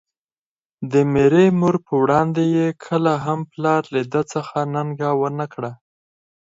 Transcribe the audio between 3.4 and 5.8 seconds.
پلار له ده څخه ننګه ونکړه.